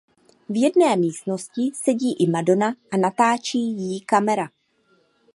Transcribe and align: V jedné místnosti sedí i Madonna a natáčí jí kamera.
V 0.49 0.57
jedné 0.61 0.95
místnosti 0.95 1.71
sedí 1.83 2.13
i 2.19 2.29
Madonna 2.29 2.75
a 2.91 2.97
natáčí 2.97 3.59
jí 3.59 4.01
kamera. 4.01 4.49